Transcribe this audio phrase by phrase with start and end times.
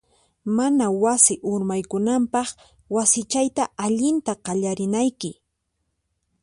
[0.57, 2.47] Mana wasi urmaykunanpaq,
[2.95, 5.31] wasichayta allinta qallarinayki.